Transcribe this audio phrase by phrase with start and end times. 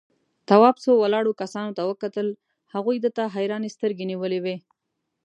[0.47, 2.27] تواب څو ولاړو کسانو ته وکتل،
[2.73, 4.55] هغوی ده ته حيرانې سترگې نيولې وې.